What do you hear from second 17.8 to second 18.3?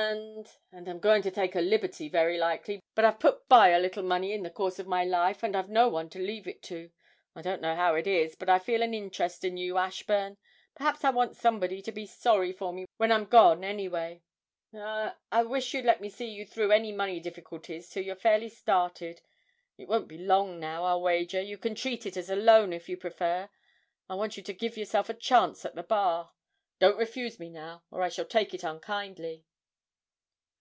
till you're